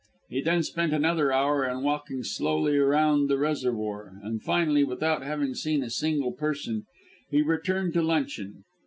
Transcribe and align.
He 0.29 0.41
then 0.41 0.63
spent 0.63 0.93
another 0.93 1.31
hour 1.31 1.63
in 1.63 1.83
walking 1.83 2.23
slowly 2.23 2.75
round 2.79 3.29
the 3.29 3.37
reservoir, 3.37 4.19
and 4.23 4.41
finally, 4.41 4.83
without 4.83 5.21
having 5.21 5.53
seen 5.53 5.83
a 5.83 5.91
single 5.91 6.31
person, 6.31 6.85
he 7.29 7.43
returned 7.43 7.93
to 7.93 8.01
luncheon. 8.01 8.63